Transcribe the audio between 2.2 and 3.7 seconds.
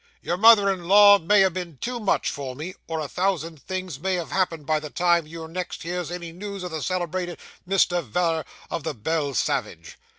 for me, or a thousand